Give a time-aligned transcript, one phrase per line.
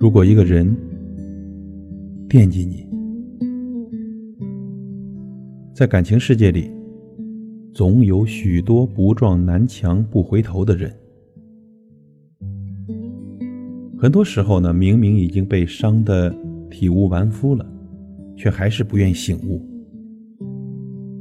[0.00, 0.74] 如果一个人
[2.28, 2.88] 惦记你，
[5.74, 6.70] 在感情世界里，
[7.78, 10.92] 总有许多不撞南墙不回头的人。
[13.96, 16.28] 很多时候呢，明明已经被伤得
[16.68, 17.64] 体无完肤了，
[18.36, 19.64] 却还是不愿醒悟，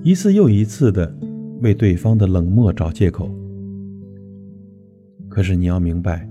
[0.01, 1.15] 一次又一次的
[1.62, 3.29] 为对方的冷漠找借口。
[5.29, 6.27] 可是你要明白。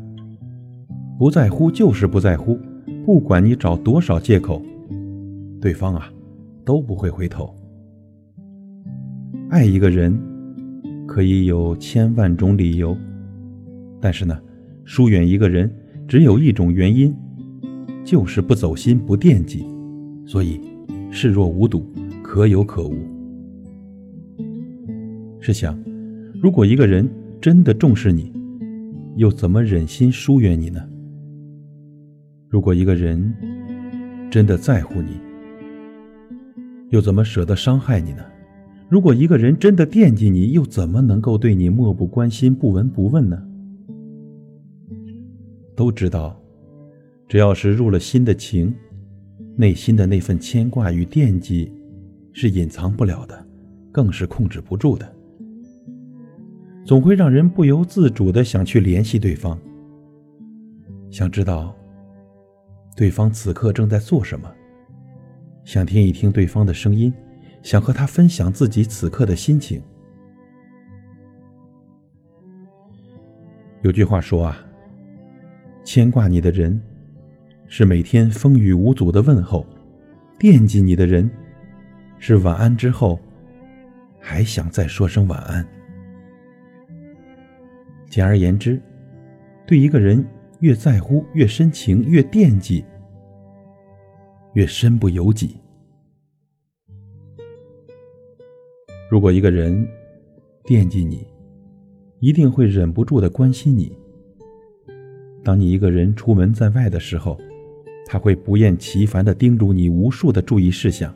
[1.17, 2.59] 不在乎就是不在乎，
[3.05, 4.61] 不管你找多少借口，
[5.61, 6.13] 对方啊
[6.65, 7.56] 都不会回头。
[9.49, 10.13] 爱一个人
[11.07, 12.97] 可以有千万种理由，
[14.01, 14.37] 但是呢，
[14.85, 15.73] 疏远一个人
[16.09, 17.15] 只有一种原因，
[18.05, 19.65] 就是不走心、不惦记，
[20.27, 20.61] 所以
[21.13, 21.87] 视若无睹，
[22.25, 22.97] 可有可无。
[25.39, 25.79] 试想，
[26.43, 27.09] 如果一个人
[27.41, 28.33] 真的重视你，
[29.15, 30.81] 又怎么忍心疏远你呢？
[32.49, 33.33] 如果一个人
[34.29, 35.21] 真的在乎你，
[36.91, 38.25] 又怎么舍得伤害你呢？
[38.89, 43.43] 如果一个人真的惦记你，又怎么能够对你漠不关心、不闻不问呢？
[45.75, 46.41] 都知道，
[47.27, 48.73] 只要是入了心的情，
[49.57, 51.73] 内心的那份牵挂与惦记
[52.33, 53.47] 是隐藏不了的，
[53.91, 55.13] 更是控制不住的，
[56.85, 59.59] 总会让人不由自主的想去联系对方，
[61.11, 61.75] 想知道。
[62.97, 64.49] 对方此刻正在做什么？
[65.65, 67.13] 想听一听对方的声音，
[67.67, 69.83] 想和他分享自己此刻的心情。
[73.83, 74.57] 有句话说啊，
[75.83, 76.81] 牵挂你的人
[77.67, 79.67] 是每天风雨无阻的问候，
[80.39, 81.29] 惦记你的人
[82.21, 83.19] 是晚安之后
[84.21, 85.67] 还想再说声晚安。
[88.09, 88.81] 简而言之，
[89.67, 90.25] 对一个人。
[90.61, 92.83] 越在乎，越深情，越惦记，
[94.55, 95.61] 越身不由己。
[99.11, 99.87] 如果一个人
[100.65, 101.27] 惦记你，
[102.21, 103.97] 一定会忍不住的关心你。
[105.45, 107.39] 当你一个人出门在外的时候，
[108.07, 111.15] 他会不厌其烦的叮嘱你无数的注意事项。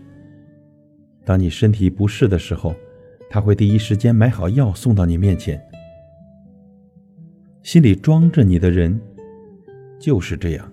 [1.24, 2.74] 当你身体不适的时候，
[3.28, 5.60] 他会第一时间买好药送到你面前。
[7.62, 9.00] 心里装着你的人。
[9.98, 10.72] 就是这样，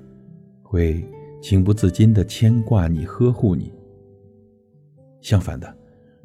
[0.64, 1.04] 会
[1.42, 3.74] 情不自禁的牵挂你、呵护你。
[5.20, 5.78] 相反的，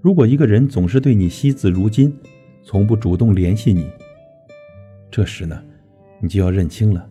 [0.02, 2.12] 如果一个人总是对你惜字如金，
[2.64, 3.88] 从不主动联系你，
[5.08, 5.62] 这时呢，
[6.20, 7.08] 你就要认清了，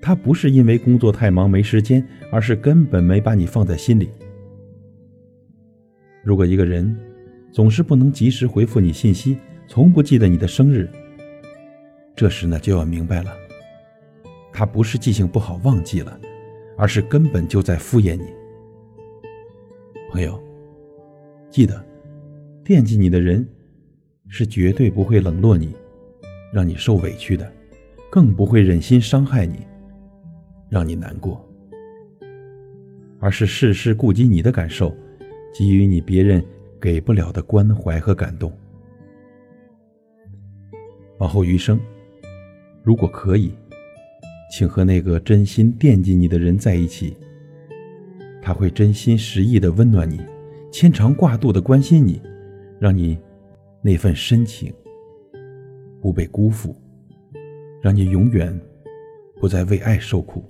[0.00, 4.08] 他不是因为工作太忙没时间，而是根本没把你放在心里。
[6.24, 6.98] 如果一个人
[7.50, 9.36] 总是不能及时回复你信息，
[9.68, 10.88] 从不记得你的生日，
[12.16, 13.30] 这时呢，就要明白了。
[14.54, 16.18] 他不是记性不好忘记了，
[16.78, 18.24] 而是根本就在敷衍你。
[20.10, 20.42] 朋友，
[21.52, 21.84] 记得，
[22.64, 23.46] 惦记你的人，
[24.26, 25.76] 是绝对不会冷落你，
[26.50, 27.52] 让你受委屈的，
[28.10, 29.58] 更不会忍心伤害你，
[30.70, 31.46] 让你难过，
[33.20, 34.96] 而是事事顾及你的感受，
[35.54, 36.42] 给予你别人
[36.80, 38.50] 给不了的关怀和感动。
[41.18, 41.78] 往后余生，
[42.82, 43.52] 如果可以。
[44.50, 47.14] 请和那个真心惦记你的人在一起，
[48.42, 50.20] 他会真心实意的温暖你，
[50.72, 52.18] 牵肠挂肚的关心你，
[52.80, 53.18] 让你
[53.82, 54.72] 那份深情
[56.00, 56.74] 不被辜负，
[57.82, 58.58] 让你永远
[59.38, 60.42] 不再为爱受苦。